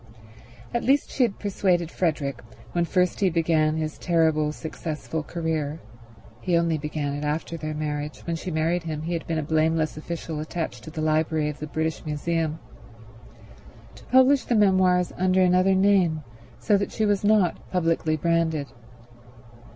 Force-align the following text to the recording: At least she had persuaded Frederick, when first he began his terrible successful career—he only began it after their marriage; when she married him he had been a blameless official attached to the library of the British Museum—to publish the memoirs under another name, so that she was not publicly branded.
At 0.73 0.83
least 0.83 1.11
she 1.11 1.21
had 1.21 1.37
persuaded 1.37 1.91
Frederick, 1.91 2.41
when 2.71 2.85
first 2.85 3.19
he 3.19 3.29
began 3.29 3.77
his 3.77 3.99
terrible 3.99 4.51
successful 4.51 5.21
career—he 5.21 6.57
only 6.57 6.79
began 6.79 7.13
it 7.13 7.23
after 7.23 7.55
their 7.55 7.75
marriage; 7.75 8.21
when 8.25 8.35
she 8.35 8.49
married 8.49 8.81
him 8.81 9.03
he 9.03 9.13
had 9.13 9.27
been 9.27 9.37
a 9.37 9.43
blameless 9.43 9.97
official 9.97 10.39
attached 10.39 10.83
to 10.85 10.89
the 10.89 11.01
library 11.01 11.49
of 11.49 11.59
the 11.59 11.67
British 11.67 12.03
Museum—to 12.03 14.03
publish 14.05 14.43
the 14.45 14.55
memoirs 14.55 15.13
under 15.19 15.43
another 15.43 15.75
name, 15.75 16.23
so 16.57 16.77
that 16.77 16.91
she 16.91 17.05
was 17.05 17.23
not 17.23 17.59
publicly 17.69 18.17
branded. 18.17 18.71